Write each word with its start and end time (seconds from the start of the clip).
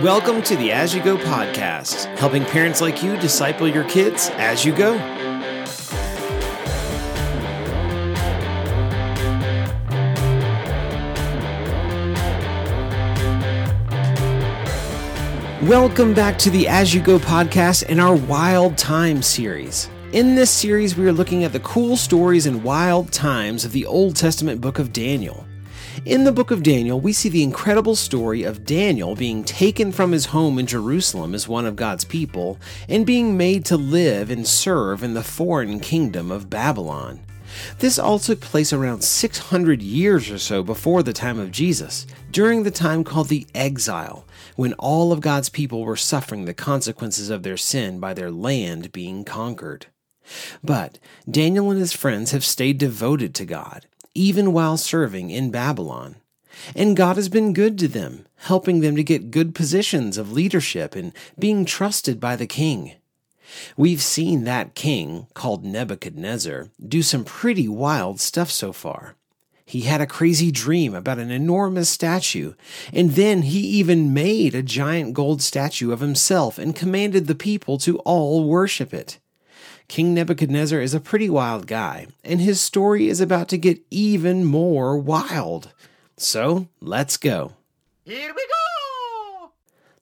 Welcome 0.00 0.40
to 0.44 0.56
the 0.56 0.72
As 0.72 0.94
You 0.94 1.02
Go 1.02 1.18
podcast, 1.18 2.06
helping 2.16 2.46
parents 2.46 2.80
like 2.80 3.02
you 3.02 3.14
disciple 3.18 3.68
your 3.68 3.84
kids 3.84 4.30
as 4.36 4.64
you 4.64 4.74
go. 4.74 4.96
Welcome 15.60 16.14
back 16.14 16.38
to 16.38 16.50
the 16.50 16.66
As 16.66 16.94
You 16.94 17.02
Go 17.02 17.18
podcast 17.18 17.84
and 17.86 18.00
our 18.00 18.16
Wild 18.16 18.78
Times 18.78 19.26
series. 19.26 19.90
In 20.14 20.34
this 20.34 20.50
series, 20.50 20.96
we 20.96 21.06
are 21.06 21.12
looking 21.12 21.44
at 21.44 21.52
the 21.52 21.60
cool 21.60 21.98
stories 21.98 22.46
and 22.46 22.64
wild 22.64 23.12
times 23.12 23.66
of 23.66 23.72
the 23.72 23.84
Old 23.84 24.16
Testament 24.16 24.62
book 24.62 24.78
of 24.78 24.94
Daniel. 24.94 25.46
In 26.04 26.24
the 26.24 26.32
book 26.32 26.50
of 26.50 26.62
Daniel, 26.62 26.98
we 26.98 27.12
see 27.12 27.28
the 27.28 27.42
incredible 27.42 27.94
story 27.94 28.42
of 28.42 28.64
Daniel 28.64 29.14
being 29.14 29.44
taken 29.44 29.92
from 29.92 30.12
his 30.12 30.26
home 30.26 30.58
in 30.58 30.66
Jerusalem 30.66 31.34
as 31.34 31.46
one 31.46 31.66
of 31.66 31.76
God's 31.76 32.04
people 32.04 32.58
and 32.88 33.06
being 33.06 33.36
made 33.36 33.64
to 33.66 33.76
live 33.76 34.30
and 34.30 34.46
serve 34.46 35.02
in 35.02 35.14
the 35.14 35.22
foreign 35.22 35.80
kingdom 35.80 36.30
of 36.30 36.50
Babylon. 36.50 37.20
This 37.78 37.98
all 37.98 38.18
took 38.18 38.40
place 38.40 38.72
around 38.72 39.04
600 39.04 39.82
years 39.82 40.30
or 40.30 40.38
so 40.38 40.62
before 40.62 41.02
the 41.02 41.12
time 41.12 41.38
of 41.38 41.52
Jesus, 41.52 42.06
during 42.30 42.62
the 42.62 42.70
time 42.70 43.04
called 43.04 43.28
the 43.28 43.46
exile, 43.54 44.24
when 44.56 44.72
all 44.74 45.12
of 45.12 45.20
God's 45.20 45.50
people 45.50 45.84
were 45.84 45.96
suffering 45.96 46.46
the 46.46 46.54
consequences 46.54 47.30
of 47.30 47.42
their 47.42 47.58
sin 47.58 48.00
by 48.00 48.14
their 48.14 48.30
land 48.30 48.92
being 48.92 49.24
conquered. 49.24 49.86
But 50.64 50.98
Daniel 51.30 51.70
and 51.70 51.78
his 51.78 51.92
friends 51.92 52.30
have 52.30 52.44
stayed 52.44 52.78
devoted 52.78 53.34
to 53.34 53.44
God 53.44 53.86
even 54.14 54.52
while 54.52 54.76
serving 54.76 55.30
in 55.30 55.50
Babylon. 55.50 56.16
And 56.74 56.96
God 56.96 57.16
has 57.16 57.28
been 57.28 57.52
good 57.54 57.78
to 57.78 57.88
them, 57.88 58.26
helping 58.36 58.80
them 58.80 58.96
to 58.96 59.02
get 59.02 59.30
good 59.30 59.54
positions 59.54 60.18
of 60.18 60.32
leadership 60.32 60.94
and 60.94 61.12
being 61.38 61.64
trusted 61.64 62.20
by 62.20 62.36
the 62.36 62.46
king. 62.46 62.94
We've 63.76 64.02
seen 64.02 64.44
that 64.44 64.74
king, 64.74 65.26
called 65.34 65.64
Nebuchadnezzar, 65.64 66.68
do 66.86 67.02
some 67.02 67.24
pretty 67.24 67.68
wild 67.68 68.20
stuff 68.20 68.50
so 68.50 68.72
far. 68.72 69.16
He 69.64 69.82
had 69.82 70.00
a 70.00 70.06
crazy 70.06 70.50
dream 70.50 70.94
about 70.94 71.18
an 71.18 71.30
enormous 71.30 71.88
statue, 71.88 72.54
and 72.92 73.12
then 73.12 73.42
he 73.42 73.60
even 73.60 74.12
made 74.12 74.54
a 74.54 74.62
giant 74.62 75.14
gold 75.14 75.40
statue 75.40 75.92
of 75.92 76.00
himself 76.00 76.58
and 76.58 76.76
commanded 76.76 77.26
the 77.26 77.34
people 77.34 77.78
to 77.78 77.98
all 78.00 78.44
worship 78.44 78.92
it. 78.92 79.18
King 79.88 80.14
Nebuchadnezzar 80.14 80.80
is 80.80 80.94
a 80.94 81.00
pretty 81.00 81.28
wild 81.28 81.66
guy, 81.66 82.06
and 82.24 82.40
his 82.40 82.60
story 82.60 83.08
is 83.08 83.20
about 83.20 83.48
to 83.48 83.58
get 83.58 83.82
even 83.90 84.44
more 84.44 84.96
wild. 84.96 85.72
So 86.16 86.68
let's 86.80 87.16
go. 87.16 87.52
Here 88.04 88.32
we 88.34 88.42
go! 88.42 89.52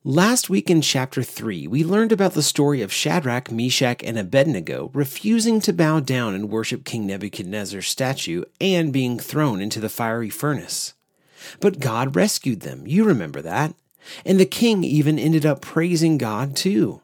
Last 0.02 0.48
week 0.48 0.70
in 0.70 0.80
chapter 0.80 1.22
3, 1.22 1.66
we 1.66 1.84
learned 1.84 2.12
about 2.12 2.32
the 2.32 2.42
story 2.42 2.80
of 2.80 2.92
Shadrach, 2.92 3.50
Meshach, 3.50 4.02
and 4.02 4.18
Abednego 4.18 4.90
refusing 4.94 5.60
to 5.60 5.74
bow 5.74 6.00
down 6.00 6.34
and 6.34 6.48
worship 6.48 6.84
King 6.84 7.06
Nebuchadnezzar's 7.06 7.88
statue 7.88 8.44
and 8.60 8.94
being 8.94 9.18
thrown 9.18 9.60
into 9.60 9.78
the 9.78 9.90
fiery 9.90 10.30
furnace. 10.30 10.94
But 11.60 11.80
God 11.80 12.16
rescued 12.16 12.60
them, 12.60 12.86
you 12.86 13.04
remember 13.04 13.42
that. 13.42 13.74
And 14.24 14.40
the 14.40 14.46
king 14.46 14.84
even 14.84 15.18
ended 15.18 15.44
up 15.44 15.60
praising 15.60 16.16
God 16.16 16.56
too. 16.56 17.02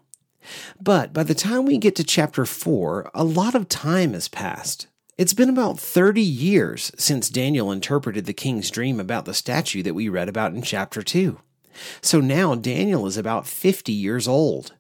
But 0.81 1.13
by 1.13 1.23
the 1.23 1.35
time 1.35 1.65
we 1.65 1.79
get 1.79 1.97
to 1.97 2.05
chapter 2.05 2.45
4, 2.45 3.11
a 3.15 3.25
lot 3.25 3.55
of 3.55 3.69
time 3.69 4.13
has 4.13 4.29
passed. 4.29 4.87
It's 5.19 5.35
been 5.35 5.49
about 5.49 5.81
30 5.81 6.21
years 6.21 6.93
since 6.99 7.31
Daniel 7.31 7.73
interpreted 7.73 8.27
the 8.27 8.35
king's 8.35 8.71
dream 8.71 9.01
about 9.01 9.25
the 9.25 9.33
statue 9.33 9.83
that 9.83 9.95
we 9.95 10.09
read 10.09 10.29
about 10.29 10.53
in 10.53 10.63
chapter 10.63 11.03
2. 11.03 11.39
So 12.03 12.21
now 12.21 12.55
Daniel 12.55 13.07
is 13.07 13.17
about 13.17 13.47
50 13.47 13.93
years 13.93 14.29
old. 14.29 14.75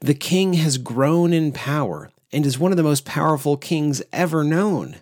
The 0.00 0.14
king 0.14 0.54
has 0.54 0.78
grown 0.78 1.32
in 1.32 1.52
power 1.52 2.10
and 2.32 2.46
is 2.46 2.58
one 2.58 2.70
of 2.70 2.76
the 2.76 2.82
most 2.82 3.04
powerful 3.04 3.56
kings 3.56 4.02
ever 4.12 4.44
known. 4.44 4.96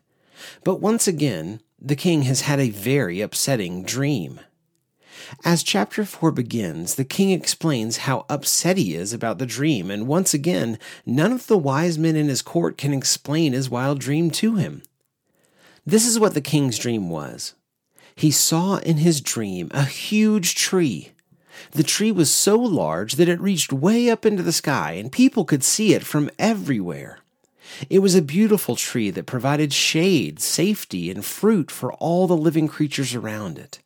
But 0.64 0.80
once 0.80 1.06
again, 1.06 1.60
the 1.80 1.96
king 1.96 2.22
has 2.22 2.42
had 2.42 2.60
a 2.60 2.70
very 2.70 3.20
upsetting 3.20 3.84
dream. 3.84 4.40
As 5.44 5.62
chapter 5.62 6.04
4 6.04 6.32
begins, 6.32 6.94
the 6.94 7.04
king 7.04 7.30
explains 7.30 7.98
how 7.98 8.26
upset 8.28 8.76
he 8.76 8.94
is 8.94 9.12
about 9.12 9.38
the 9.38 9.46
dream, 9.46 9.90
and 9.90 10.06
once 10.06 10.34
again, 10.34 10.78
none 11.04 11.32
of 11.32 11.46
the 11.46 11.58
wise 11.58 11.98
men 11.98 12.16
in 12.16 12.28
his 12.28 12.42
court 12.42 12.78
can 12.78 12.92
explain 12.92 13.52
his 13.52 13.70
wild 13.70 13.98
dream 14.00 14.30
to 14.32 14.56
him. 14.56 14.82
This 15.84 16.06
is 16.06 16.18
what 16.18 16.34
the 16.34 16.40
king's 16.40 16.78
dream 16.78 17.10
was. 17.10 17.54
He 18.14 18.30
saw 18.30 18.76
in 18.76 18.98
his 18.98 19.20
dream 19.20 19.68
a 19.72 19.84
huge 19.84 20.54
tree. 20.54 21.12
The 21.72 21.82
tree 21.82 22.12
was 22.12 22.30
so 22.30 22.58
large 22.58 23.14
that 23.14 23.28
it 23.28 23.40
reached 23.40 23.72
way 23.72 24.10
up 24.10 24.24
into 24.24 24.42
the 24.42 24.52
sky, 24.52 24.92
and 24.92 25.10
people 25.10 25.44
could 25.44 25.64
see 25.64 25.94
it 25.94 26.04
from 26.04 26.30
everywhere. 26.38 27.18
It 27.88 28.00
was 28.00 28.14
a 28.14 28.22
beautiful 28.22 28.76
tree 28.76 29.10
that 29.10 29.26
provided 29.26 29.72
shade, 29.72 30.40
safety, 30.40 31.10
and 31.10 31.24
fruit 31.24 31.70
for 31.70 31.92
all 31.94 32.26
the 32.26 32.36
living 32.36 32.68
creatures 32.68 33.14
around 33.14 33.58
it. 33.58 33.80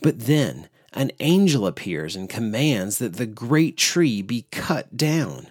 But 0.00 0.20
then 0.20 0.68
an 0.92 1.12
angel 1.20 1.66
appears 1.66 2.16
and 2.16 2.28
commands 2.28 2.98
that 2.98 3.14
the 3.14 3.26
great 3.26 3.76
tree 3.76 4.22
be 4.22 4.46
cut 4.50 4.96
down. 4.96 5.48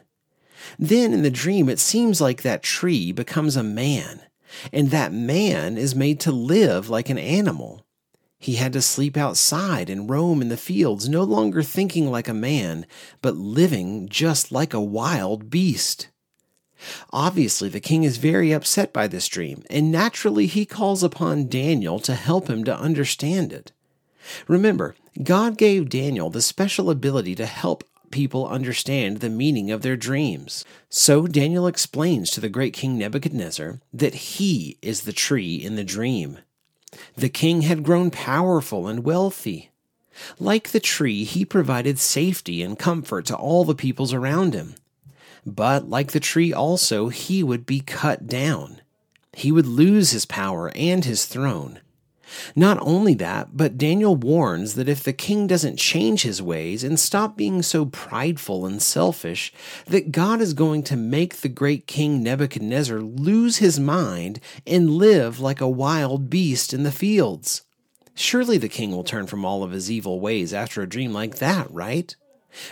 Then 0.79 1.13
in 1.13 1.21
the 1.21 1.29
dream, 1.29 1.69
it 1.69 1.79
seems 1.79 2.19
like 2.19 2.41
that 2.41 2.63
tree 2.63 3.11
becomes 3.11 3.55
a 3.55 3.63
man, 3.63 4.21
and 4.73 4.89
that 4.89 5.13
man 5.13 5.77
is 5.77 5.93
made 5.93 6.19
to 6.21 6.31
live 6.31 6.89
like 6.89 7.09
an 7.09 7.19
animal. 7.19 7.85
He 8.39 8.55
had 8.55 8.73
to 8.73 8.81
sleep 8.81 9.17
outside 9.17 9.89
and 9.89 10.09
roam 10.09 10.41
in 10.41 10.49
the 10.49 10.57
fields, 10.57 11.07
no 11.07 11.23
longer 11.23 11.63
thinking 11.63 12.09
like 12.11 12.27
a 12.27 12.33
man, 12.33 12.85
but 13.21 13.35
living 13.35 14.09
just 14.09 14.51
like 14.51 14.73
a 14.73 14.81
wild 14.81 15.49
beast. 15.49 16.09
Obviously, 17.13 17.69
the 17.69 17.79
king 17.79 18.03
is 18.03 18.17
very 18.17 18.51
upset 18.51 18.91
by 18.91 19.07
this 19.07 19.27
dream, 19.27 19.63
and 19.69 19.91
naturally 19.91 20.47
he 20.47 20.65
calls 20.65 21.03
upon 21.03 21.47
Daniel 21.47 21.99
to 21.99 22.13
help 22.13 22.49
him 22.49 22.63
to 22.65 22.77
understand 22.77 23.53
it. 23.53 23.71
Remember, 24.47 24.95
God 25.21 25.57
gave 25.57 25.89
Daniel 25.89 26.29
the 26.29 26.41
special 26.41 26.89
ability 26.89 27.35
to 27.35 27.45
help 27.45 27.83
people 28.11 28.47
understand 28.47 29.17
the 29.17 29.29
meaning 29.29 29.71
of 29.71 29.81
their 29.81 29.97
dreams. 29.97 30.63
So 30.89 31.27
Daniel 31.27 31.67
explains 31.67 32.31
to 32.31 32.41
the 32.41 32.49
great 32.49 32.73
king 32.73 32.97
Nebuchadnezzar 32.97 33.79
that 33.93 34.15
he 34.15 34.77
is 34.81 35.01
the 35.01 35.13
tree 35.13 35.55
in 35.55 35.75
the 35.75 35.83
dream. 35.83 36.39
The 37.15 37.29
king 37.29 37.61
had 37.61 37.83
grown 37.83 38.11
powerful 38.11 38.87
and 38.87 39.03
wealthy. 39.03 39.71
Like 40.39 40.69
the 40.69 40.79
tree, 40.79 41.25
he 41.25 41.43
provided 41.43 41.99
safety 41.99 42.61
and 42.61 42.79
comfort 42.79 43.25
to 43.25 43.35
all 43.35 43.65
the 43.65 43.75
peoples 43.75 44.13
around 44.13 44.53
him. 44.53 44.75
But 45.45 45.89
like 45.89 46.11
the 46.11 46.19
tree 46.19 46.53
also, 46.53 47.09
he 47.09 47.43
would 47.43 47.65
be 47.65 47.81
cut 47.81 48.27
down. 48.27 48.81
He 49.33 49.51
would 49.51 49.67
lose 49.67 50.11
his 50.11 50.25
power 50.25 50.71
and 50.73 51.03
his 51.03 51.25
throne. 51.25 51.81
Not 52.55 52.77
only 52.81 53.13
that, 53.15 53.55
but 53.55 53.77
Daniel 53.77 54.15
warns 54.15 54.75
that 54.75 54.89
if 54.89 55.03
the 55.03 55.13
king 55.13 55.47
doesn't 55.47 55.77
change 55.77 56.23
his 56.23 56.41
ways 56.41 56.83
and 56.83 56.99
stop 56.99 57.37
being 57.37 57.61
so 57.61 57.85
prideful 57.85 58.65
and 58.65 58.81
selfish, 58.81 59.53
that 59.85 60.11
God 60.11 60.41
is 60.41 60.53
going 60.53 60.83
to 60.83 60.95
make 60.95 61.37
the 61.37 61.49
great 61.49 61.87
king 61.87 62.23
Nebuchadnezzar 62.23 62.99
lose 62.99 63.57
his 63.57 63.79
mind 63.79 64.39
and 64.65 64.91
live 64.91 65.39
like 65.39 65.61
a 65.61 65.69
wild 65.69 66.29
beast 66.29 66.73
in 66.73 66.83
the 66.83 66.91
fields. 66.91 67.61
Surely 68.13 68.57
the 68.57 68.69
king 68.69 68.91
will 68.91 69.03
turn 69.03 69.27
from 69.27 69.43
all 69.43 69.61
of 69.61 69.71
his 69.71 69.91
evil 69.91 70.19
ways 70.19 70.53
after 70.53 70.81
a 70.81 70.89
dream 70.89 71.11
like 71.11 71.35
that, 71.37 71.69
right? 71.69 72.15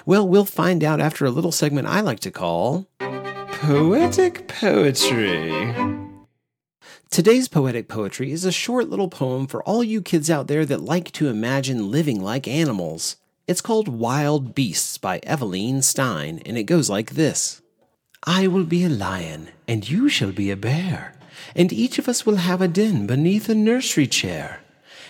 Well, 0.06 0.28
we'll 0.28 0.46
find 0.46 0.84
out 0.84 1.02
after 1.02 1.26
a 1.26 1.32
little 1.32 1.52
segment 1.52 1.88
I 1.88 2.00
like 2.00 2.22
to 2.22 2.32
call 2.32 2.88
Poetic 3.00 4.48
Poetry. 4.48 6.03
Today's 7.14 7.48
poetic 7.48 7.88
poetry 7.88 8.32
is 8.32 8.44
a 8.44 8.52
short 8.52 8.90
little 8.90 9.08
poem 9.08 9.46
for 9.46 9.62
all 9.66 9.84
you 9.84 10.02
kids 10.02 10.32
out 10.32 10.48
there 10.48 10.66
that 10.66 10.82
like 10.82 11.12
to 11.12 11.28
imagine 11.28 11.92
living 11.92 12.20
like 12.20 12.48
animals. 12.48 13.18
It's 13.48 13.62
called 13.62 13.88
Wild 13.88 14.56
Beasts 14.56 14.98
by 14.98 15.20
Evaleen 15.20 15.84
Stein, 15.84 16.42
and 16.44 16.58
it 16.58 16.64
goes 16.64 16.90
like 16.90 17.12
this 17.12 17.62
I 18.24 18.48
will 18.48 18.64
be 18.64 18.84
a 18.84 18.90
lion, 18.90 19.50
and 19.68 19.88
you 19.88 20.10
shall 20.10 20.32
be 20.32 20.50
a 20.50 20.58
bear, 20.58 21.14
and 21.56 21.72
each 21.72 22.00
of 22.00 22.10
us 22.10 22.26
will 22.26 22.38
have 22.38 22.64
a 22.64 22.68
den 22.68 23.06
beneath 23.06 23.48
a 23.48 23.54
nursery 23.54 24.08
chair. 24.08 24.62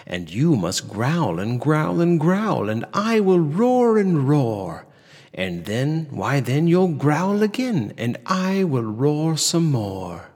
And 0.06 0.30
you 0.30 0.58
must 0.58 0.90
growl 0.90 1.40
and 1.40 1.58
growl 1.58 2.02
and 2.02 2.20
growl, 2.20 2.68
and 2.68 2.84
I 2.94 3.22
will 3.22 3.40
roar 3.40 3.98
and 3.98 4.28
roar. 4.28 4.86
And 5.34 5.64
then, 5.64 6.08
why, 6.10 6.42
then 6.42 6.68
you'll 6.68 6.90
growl 6.90 7.42
again, 7.42 7.94
and 7.98 8.18
I 8.26 8.66
will 8.66 8.84
roar 8.84 9.38
some 9.38 9.72
more. 9.72 10.33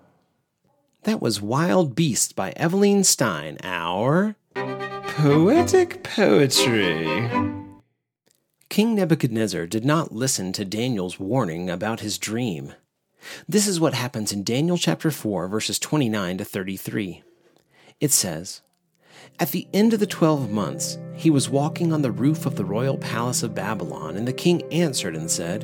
That 1.08 1.22
was 1.22 1.42
Wild 1.42 1.96
Beast 1.96 2.36
by 2.36 2.52
Evaleen 2.58 3.06
Stein, 3.06 3.58
our 3.64 4.36
Poetic 4.54 6.04
Poetry. 6.04 7.30
King 8.68 8.94
Nebuchadnezzar 8.94 9.68
did 9.68 9.86
not 9.86 10.12
listen 10.12 10.52
to 10.52 10.66
Daniel's 10.66 11.18
warning 11.18 11.70
about 11.70 12.02
his 12.02 12.18
dream. 12.18 12.74
This 13.48 13.68
is 13.68 13.80
what 13.80 13.94
happens 13.94 14.34
in 14.34 14.44
Daniel 14.44 14.78
chapter 14.78 15.10
4, 15.10 15.48
verses 15.48 15.80
29 15.80 16.40
to 16.40 16.44
33. 16.44 17.24
It 18.02 18.12
says, 18.12 18.60
At 19.40 19.52
the 19.52 19.66
end 19.74 19.94
of 19.94 20.02
the 20.02 20.08
twelve 20.08 20.52
months, 20.52 20.98
he 21.16 21.30
was 21.30 21.48
walking 21.48 21.94
on 21.94 22.02
the 22.02 22.12
roof 22.12 22.46
of 22.46 22.58
the 22.58 22.66
royal 22.66 22.98
palace 22.98 23.44
of 23.44 23.56
Babylon, 23.56 24.18
and 24.18 24.28
the 24.28 24.34
king 24.34 24.62
answered 24.74 25.16
and 25.16 25.32
said, 25.32 25.64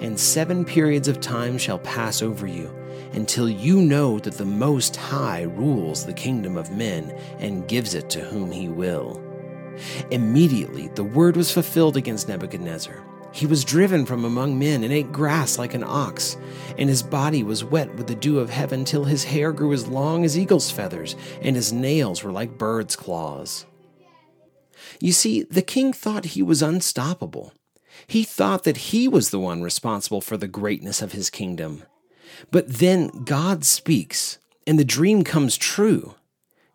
And 0.00 0.18
seven 0.18 0.64
periods 0.64 1.08
of 1.08 1.20
time 1.20 1.58
shall 1.58 1.78
pass 1.80 2.22
over 2.22 2.46
you, 2.46 2.72
until 3.12 3.48
you 3.48 3.80
know 3.80 4.18
that 4.20 4.34
the 4.34 4.44
Most 4.44 4.96
High 4.96 5.42
rules 5.42 6.04
the 6.04 6.12
kingdom 6.12 6.56
of 6.56 6.70
men 6.70 7.10
and 7.38 7.66
gives 7.68 7.94
it 7.94 8.08
to 8.10 8.20
whom 8.20 8.50
he 8.50 8.68
will. 8.68 9.22
Immediately 10.10 10.88
the 10.94 11.04
word 11.04 11.36
was 11.36 11.52
fulfilled 11.52 11.96
against 11.96 12.28
Nebuchadnezzar. 12.28 13.04
He 13.30 13.46
was 13.46 13.64
driven 13.64 14.06
from 14.06 14.24
among 14.24 14.58
men 14.58 14.82
and 14.82 14.92
ate 14.92 15.12
grass 15.12 15.58
like 15.58 15.74
an 15.74 15.84
ox, 15.84 16.36
and 16.78 16.88
his 16.88 17.02
body 17.02 17.42
was 17.42 17.62
wet 17.62 17.94
with 17.94 18.06
the 18.06 18.14
dew 18.14 18.38
of 18.38 18.50
heaven 18.50 18.84
till 18.84 19.04
his 19.04 19.24
hair 19.24 19.52
grew 19.52 19.72
as 19.72 19.86
long 19.86 20.24
as 20.24 20.38
eagle's 20.38 20.70
feathers, 20.70 21.14
and 21.42 21.54
his 21.54 21.72
nails 21.72 22.22
were 22.22 22.32
like 22.32 22.58
bird's 22.58 22.96
claws. 22.96 23.66
You 25.00 25.12
see, 25.12 25.42
the 25.42 25.62
king 25.62 25.92
thought 25.92 26.24
he 26.24 26.42
was 26.42 26.62
unstoppable. 26.62 27.52
He 28.06 28.24
thought 28.24 28.64
that 28.64 28.76
he 28.76 29.08
was 29.08 29.30
the 29.30 29.38
one 29.38 29.62
responsible 29.62 30.20
for 30.20 30.36
the 30.36 30.48
greatness 30.48 31.02
of 31.02 31.12
his 31.12 31.30
kingdom. 31.30 31.82
But 32.50 32.68
then 32.68 33.08
God 33.24 33.64
speaks, 33.64 34.38
and 34.66 34.78
the 34.78 34.84
dream 34.84 35.24
comes 35.24 35.56
true. 35.56 36.14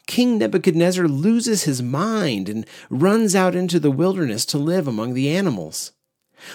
King 0.06 0.38
Nebuchadnezzar 0.38 1.08
loses 1.08 1.64
his 1.64 1.82
mind 1.82 2.50
and 2.50 2.66
runs 2.90 3.36
out 3.36 3.56
into 3.56 3.80
the 3.80 3.92
wilderness 3.92 4.46
to 4.48 4.58
live 4.58 4.88
among 4.88 5.14
the 5.14 5.30
animals. 5.30 5.94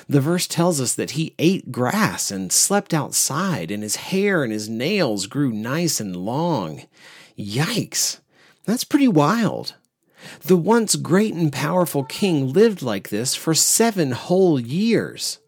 The 0.08 0.20
verse 0.20 0.46
tells 0.46 0.80
us 0.80 0.94
that 0.94 1.12
he 1.12 1.34
ate 1.38 1.72
grass 1.72 2.30
and 2.30 2.52
slept 2.52 2.92
outside, 2.92 3.70
and 3.70 3.82
his 3.82 3.96
hair 3.96 4.44
and 4.44 4.52
his 4.52 4.68
nails 4.68 5.26
grew 5.26 5.50
nice 5.50 5.98
and 5.98 6.14
long. 6.14 6.82
Yikes! 7.38 8.20
That's 8.66 8.84
pretty 8.84 9.08
wild. 9.08 9.74
The 10.42 10.56
once 10.56 10.96
great 10.96 11.34
and 11.34 11.52
powerful 11.52 12.04
king 12.04 12.52
lived 12.52 12.82
like 12.82 13.08
this 13.08 13.34
for 13.34 13.54
seven 13.54 14.12
whole 14.12 14.58
years. 14.58 15.38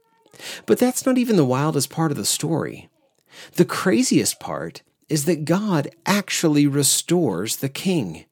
But 0.66 0.78
that's 0.78 1.04
not 1.04 1.18
even 1.18 1.36
the 1.36 1.44
wildest 1.44 1.90
part 1.90 2.10
of 2.10 2.16
the 2.16 2.24
story. 2.24 2.88
The 3.54 3.64
craziest 3.64 4.40
part 4.40 4.82
is 5.08 5.24
that 5.24 5.44
God 5.44 5.90
actually 6.06 6.66
restores 6.66 7.56
the 7.56 7.68
king. 7.68 8.24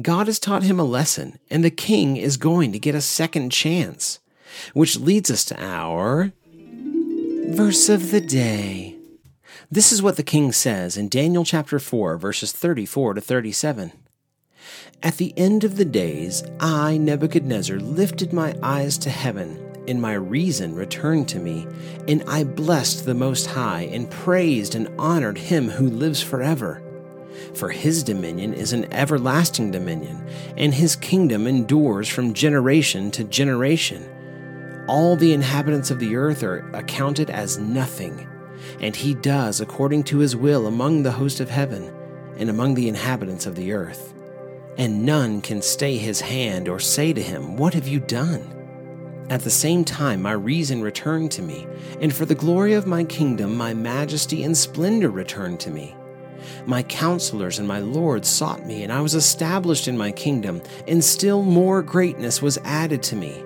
God 0.00 0.26
has 0.26 0.38
taught 0.38 0.62
him 0.62 0.80
a 0.80 0.84
lesson, 0.84 1.38
and 1.50 1.64
the 1.64 1.70
king 1.70 2.16
is 2.16 2.36
going 2.36 2.72
to 2.72 2.78
get 2.78 2.94
a 2.94 3.00
second 3.00 3.50
chance 3.50 4.20
which 4.72 4.98
leads 4.98 5.30
us 5.30 5.44
to 5.46 5.62
our 5.62 6.32
verse 6.52 7.88
of 7.88 8.10
the 8.10 8.20
day. 8.20 8.96
This 9.70 9.92
is 9.92 10.02
what 10.02 10.16
the 10.16 10.22
king 10.22 10.52
says 10.52 10.96
in 10.96 11.08
Daniel 11.08 11.44
chapter 11.44 11.78
4, 11.78 12.16
verses 12.16 12.52
34 12.52 13.14
to 13.14 13.20
37. 13.20 13.92
At 15.04 15.18
the 15.18 15.32
end 15.36 15.62
of 15.62 15.76
the 15.76 15.84
days, 15.84 16.42
I, 16.58 16.96
Nebuchadnezzar, 16.96 17.76
lifted 17.76 18.32
my 18.32 18.54
eyes 18.62 18.98
to 18.98 19.10
heaven, 19.10 19.60
and 19.86 20.00
my 20.00 20.14
reason 20.14 20.74
returned 20.74 21.28
to 21.28 21.38
me, 21.38 21.68
and 22.08 22.24
I 22.26 22.42
blessed 22.42 23.04
the 23.04 23.14
Most 23.14 23.46
High, 23.46 23.82
and 23.82 24.10
praised 24.10 24.74
and 24.74 24.88
honored 24.98 25.38
him 25.38 25.68
who 25.68 25.88
lives 25.90 26.22
forever. 26.22 26.82
For 27.54 27.68
his 27.68 28.02
dominion 28.02 28.54
is 28.54 28.72
an 28.72 28.92
everlasting 28.92 29.70
dominion, 29.70 30.26
and 30.56 30.74
his 30.74 30.96
kingdom 30.96 31.46
endures 31.46 32.08
from 32.08 32.34
generation 32.34 33.12
to 33.12 33.24
generation 33.24 34.08
all 34.86 35.16
the 35.16 35.32
inhabitants 35.32 35.90
of 35.90 35.98
the 35.98 36.16
earth 36.16 36.42
are 36.42 36.68
accounted 36.74 37.30
as 37.30 37.58
nothing, 37.58 38.28
and 38.80 38.94
he 38.94 39.14
does 39.14 39.60
according 39.60 40.04
to 40.04 40.18
his 40.18 40.36
will 40.36 40.66
among 40.66 41.02
the 41.02 41.12
host 41.12 41.40
of 41.40 41.48
heaven 41.48 41.94
and 42.36 42.50
among 42.50 42.74
the 42.74 42.88
inhabitants 42.88 43.46
of 43.46 43.54
the 43.54 43.72
earth. 43.72 44.13
And 44.76 45.04
none 45.06 45.40
can 45.40 45.62
stay 45.62 45.96
his 45.96 46.20
hand 46.20 46.68
or 46.68 46.80
say 46.80 47.12
to 47.12 47.22
him, 47.22 47.56
What 47.56 47.74
have 47.74 47.86
you 47.86 48.00
done? 48.00 48.50
At 49.30 49.40
the 49.40 49.50
same 49.50 49.84
time, 49.84 50.20
my 50.20 50.32
reason 50.32 50.82
returned 50.82 51.30
to 51.32 51.42
me, 51.42 51.66
and 52.00 52.14
for 52.14 52.26
the 52.26 52.34
glory 52.34 52.74
of 52.74 52.86
my 52.86 53.04
kingdom, 53.04 53.56
my 53.56 53.72
majesty 53.72 54.42
and 54.44 54.56
splendor 54.56 55.10
returned 55.10 55.60
to 55.60 55.70
me. 55.70 55.96
My 56.66 56.82
counselors 56.82 57.58
and 57.58 57.66
my 57.66 57.78
lords 57.78 58.28
sought 58.28 58.66
me, 58.66 58.82
and 58.82 58.92
I 58.92 59.00
was 59.00 59.14
established 59.14 59.88
in 59.88 59.96
my 59.96 60.12
kingdom, 60.12 60.60
and 60.86 61.02
still 61.02 61.42
more 61.42 61.82
greatness 61.82 62.42
was 62.42 62.58
added 62.64 63.02
to 63.04 63.16
me. 63.16 63.42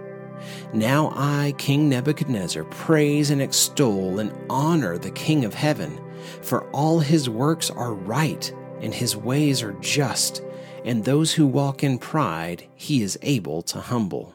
Now 0.72 1.12
I, 1.14 1.54
King 1.58 1.88
Nebuchadnezzar, 1.88 2.64
praise 2.64 3.30
and 3.30 3.40
extol 3.40 4.18
and 4.18 4.32
honor 4.50 4.98
the 4.98 5.10
King 5.10 5.44
of 5.44 5.54
heaven, 5.54 6.00
for 6.42 6.68
all 6.70 6.98
his 7.00 7.28
works 7.28 7.70
are 7.70 7.94
right 7.94 8.52
and 8.80 8.92
his 8.92 9.16
ways 9.16 9.62
are 9.62 9.72
just, 9.74 10.42
and 10.84 11.04
those 11.04 11.34
who 11.34 11.46
walk 11.46 11.82
in 11.82 11.98
pride 11.98 12.66
he 12.74 13.02
is 13.02 13.18
able 13.22 13.62
to 13.62 13.80
humble. 13.80 14.34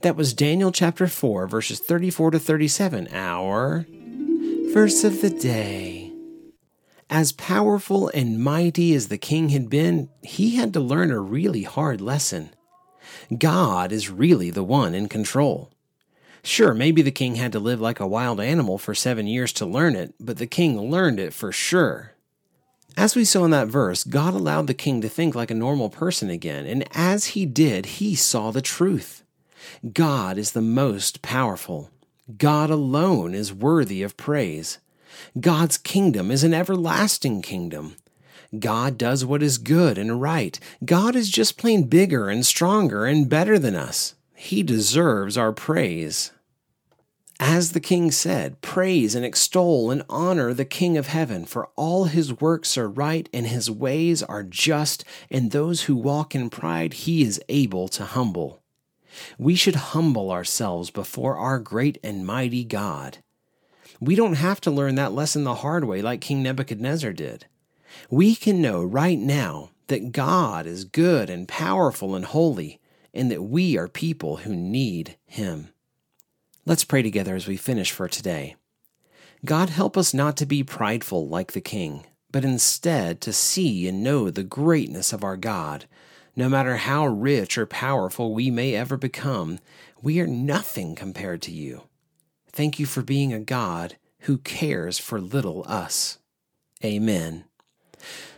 That 0.00 0.16
was 0.16 0.34
Daniel 0.34 0.72
chapter 0.72 1.06
4, 1.06 1.46
verses 1.46 1.80
34 1.80 2.32
to 2.32 2.38
37, 2.38 3.08
our 3.12 3.86
verse 4.72 5.04
of 5.04 5.20
the 5.20 5.30
day. 5.30 6.12
As 7.10 7.32
powerful 7.32 8.08
and 8.08 8.42
mighty 8.42 8.94
as 8.94 9.08
the 9.08 9.18
king 9.18 9.50
had 9.50 9.68
been, 9.68 10.08
he 10.22 10.56
had 10.56 10.72
to 10.72 10.80
learn 10.80 11.10
a 11.10 11.20
really 11.20 11.62
hard 11.62 12.00
lesson. 12.00 12.50
God 13.36 13.92
is 13.92 14.10
really 14.10 14.50
the 14.50 14.64
one 14.64 14.94
in 14.94 15.08
control. 15.08 15.70
Sure, 16.42 16.74
maybe 16.74 17.02
the 17.02 17.10
king 17.10 17.36
had 17.36 17.52
to 17.52 17.58
live 17.58 17.80
like 17.80 18.00
a 18.00 18.06
wild 18.06 18.40
animal 18.40 18.78
for 18.78 18.94
seven 18.94 19.26
years 19.26 19.52
to 19.54 19.66
learn 19.66 19.96
it, 19.96 20.14
but 20.18 20.38
the 20.38 20.46
king 20.46 20.90
learned 20.90 21.18
it 21.18 21.32
for 21.32 21.52
sure. 21.52 22.13
As 22.96 23.16
we 23.16 23.24
saw 23.24 23.44
in 23.44 23.50
that 23.50 23.68
verse, 23.68 24.04
God 24.04 24.34
allowed 24.34 24.68
the 24.68 24.74
king 24.74 25.00
to 25.00 25.08
think 25.08 25.34
like 25.34 25.50
a 25.50 25.54
normal 25.54 25.90
person 25.90 26.30
again, 26.30 26.64
and 26.64 26.84
as 26.94 27.26
he 27.26 27.44
did, 27.44 27.86
he 27.86 28.14
saw 28.14 28.50
the 28.50 28.62
truth. 28.62 29.24
God 29.92 30.38
is 30.38 30.52
the 30.52 30.62
most 30.62 31.20
powerful. 31.20 31.90
God 32.38 32.70
alone 32.70 33.34
is 33.34 33.52
worthy 33.52 34.02
of 34.02 34.16
praise. 34.16 34.78
God's 35.38 35.76
kingdom 35.76 36.30
is 36.30 36.44
an 36.44 36.54
everlasting 36.54 37.42
kingdom. 37.42 37.96
God 38.58 38.96
does 38.96 39.24
what 39.24 39.42
is 39.42 39.58
good 39.58 39.98
and 39.98 40.20
right. 40.20 40.58
God 40.84 41.16
is 41.16 41.30
just 41.30 41.58
plain 41.58 41.84
bigger 41.84 42.28
and 42.28 42.46
stronger 42.46 43.04
and 43.04 43.28
better 43.28 43.58
than 43.58 43.74
us. 43.74 44.14
He 44.34 44.62
deserves 44.62 45.36
our 45.36 45.52
praise. 45.52 46.30
As 47.40 47.72
the 47.72 47.80
king 47.80 48.10
said, 48.10 48.60
praise 48.60 49.14
and 49.14 49.24
extol 49.24 49.90
and 49.90 50.04
honor 50.08 50.54
the 50.54 50.64
King 50.64 50.96
of 50.96 51.08
heaven, 51.08 51.44
for 51.44 51.68
all 51.74 52.04
his 52.04 52.40
works 52.40 52.78
are 52.78 52.88
right 52.88 53.28
and 53.32 53.46
his 53.46 53.68
ways 53.70 54.22
are 54.22 54.44
just, 54.44 55.04
and 55.30 55.50
those 55.50 55.82
who 55.82 55.96
walk 55.96 56.34
in 56.34 56.48
pride 56.48 56.94
he 56.94 57.22
is 57.22 57.42
able 57.48 57.88
to 57.88 58.04
humble. 58.04 58.62
We 59.36 59.56
should 59.56 59.74
humble 59.74 60.30
ourselves 60.30 60.90
before 60.90 61.36
our 61.36 61.58
great 61.58 61.98
and 62.04 62.24
mighty 62.24 62.64
God. 62.64 63.18
We 64.00 64.14
don't 64.14 64.34
have 64.34 64.60
to 64.62 64.70
learn 64.70 64.94
that 64.94 65.12
lesson 65.12 65.44
the 65.44 65.56
hard 65.56 65.84
way 65.84 66.02
like 66.02 66.20
King 66.20 66.42
Nebuchadnezzar 66.42 67.12
did 67.12 67.46
we 68.10 68.34
can 68.34 68.60
know 68.60 68.82
right 68.82 69.18
now 69.18 69.70
that 69.88 70.12
God 70.12 70.66
is 70.66 70.84
good 70.84 71.30
and 71.30 71.46
powerful 71.46 72.14
and 72.14 72.24
holy, 72.24 72.80
and 73.12 73.30
that 73.30 73.42
we 73.42 73.76
are 73.76 73.88
people 73.88 74.38
who 74.38 74.54
need 74.54 75.16
Him. 75.26 75.73
Let's 76.66 76.84
pray 76.84 77.02
together 77.02 77.34
as 77.34 77.46
we 77.46 77.58
finish 77.58 77.92
for 77.92 78.08
today. 78.08 78.56
God, 79.44 79.68
help 79.68 79.98
us 79.98 80.14
not 80.14 80.34
to 80.38 80.46
be 80.46 80.64
prideful 80.64 81.28
like 81.28 81.52
the 81.52 81.60
king, 81.60 82.06
but 82.32 82.42
instead 82.42 83.20
to 83.20 83.34
see 83.34 83.86
and 83.86 84.02
know 84.02 84.30
the 84.30 84.42
greatness 84.42 85.12
of 85.12 85.22
our 85.22 85.36
God. 85.36 85.84
No 86.34 86.48
matter 86.48 86.76
how 86.78 87.06
rich 87.06 87.58
or 87.58 87.66
powerful 87.66 88.32
we 88.32 88.50
may 88.50 88.74
ever 88.74 88.96
become, 88.96 89.58
we 90.00 90.20
are 90.20 90.26
nothing 90.26 90.94
compared 90.94 91.42
to 91.42 91.52
you. 91.52 91.82
Thank 92.50 92.78
you 92.78 92.86
for 92.86 93.02
being 93.02 93.34
a 93.34 93.40
God 93.40 93.96
who 94.20 94.38
cares 94.38 94.98
for 94.98 95.20
little 95.20 95.66
us. 95.68 96.18
Amen. 96.82 97.44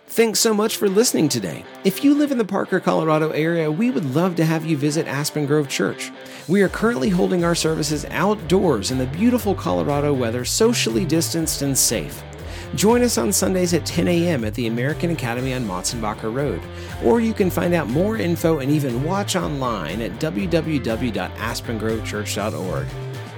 Thanks 0.08 0.38
so 0.38 0.54
much 0.54 0.76
for 0.76 0.88
listening 0.88 1.28
today. 1.28 1.64
If 1.82 2.04
you 2.04 2.14
live 2.14 2.30
in 2.30 2.38
the 2.38 2.44
Parker, 2.44 2.78
Colorado 2.78 3.30
area, 3.30 3.68
we 3.70 3.90
would 3.90 4.14
love 4.14 4.36
to 4.36 4.44
have 4.44 4.64
you 4.64 4.76
visit 4.76 5.08
Aspen 5.08 5.46
Grove 5.46 5.68
Church. 5.68 6.12
We 6.46 6.62
are 6.62 6.68
currently 6.68 7.08
holding 7.08 7.42
our 7.44 7.56
services 7.56 8.04
outdoors 8.10 8.92
in 8.92 8.98
the 8.98 9.06
beautiful 9.06 9.52
Colorado 9.54 10.14
weather, 10.14 10.44
socially 10.44 11.04
distanced 11.04 11.62
and 11.62 11.76
safe. 11.76 12.22
Join 12.76 13.02
us 13.02 13.18
on 13.18 13.32
Sundays 13.32 13.74
at 13.74 13.84
10 13.84 14.06
a.m. 14.06 14.44
at 14.44 14.54
the 14.54 14.68
American 14.68 15.10
Academy 15.10 15.52
on 15.52 15.64
Motsenbocker 15.64 16.32
Road, 16.32 16.62
or 17.04 17.20
you 17.20 17.34
can 17.34 17.50
find 17.50 17.74
out 17.74 17.88
more 17.88 18.16
info 18.16 18.60
and 18.60 18.70
even 18.70 19.02
watch 19.02 19.34
online 19.34 20.00
at 20.00 20.12
www.aspengrovechurch.org. 20.12 22.86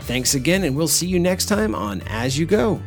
Thanks 0.01 0.35
again, 0.35 0.65
and 0.65 0.77
we'll 0.77 0.87
see 0.87 1.07
you 1.07 1.19
next 1.19 1.47
time 1.47 1.75
on 1.75 2.03
As 2.03 2.39
You 2.39 2.45
Go. 2.47 2.83